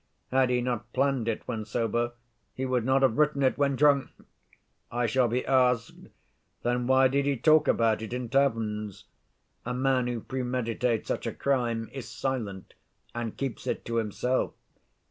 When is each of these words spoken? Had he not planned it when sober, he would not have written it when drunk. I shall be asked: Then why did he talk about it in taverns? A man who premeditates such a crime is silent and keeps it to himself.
Had 0.31 0.49
he 0.49 0.61
not 0.61 0.91
planned 0.93 1.27
it 1.27 1.47
when 1.47 1.63
sober, 1.63 2.13
he 2.55 2.65
would 2.65 2.83
not 2.83 3.03
have 3.03 3.19
written 3.19 3.43
it 3.43 3.55
when 3.55 3.75
drunk. 3.75 4.09
I 4.91 5.05
shall 5.05 5.27
be 5.27 5.45
asked: 5.45 6.07
Then 6.63 6.87
why 6.87 7.07
did 7.07 7.27
he 7.27 7.37
talk 7.37 7.67
about 7.67 8.01
it 8.01 8.11
in 8.11 8.27
taverns? 8.27 9.05
A 9.63 9.75
man 9.75 10.07
who 10.07 10.21
premeditates 10.21 11.07
such 11.07 11.27
a 11.27 11.31
crime 11.35 11.87
is 11.93 12.09
silent 12.09 12.73
and 13.13 13.37
keeps 13.37 13.67
it 13.67 13.85
to 13.85 13.97
himself. 13.97 14.53